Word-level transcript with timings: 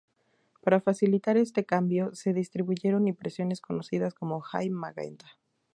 Para 0.63 0.81
facilitar 0.81 1.37
este 1.37 1.63
cambio, 1.63 2.09
se 2.15 2.33
distribuyeron 2.33 3.07
impresiones 3.07 3.61
conocidas 3.61 4.15
como 4.15 4.39
"high 4.41 4.71
magenta". 4.71 5.37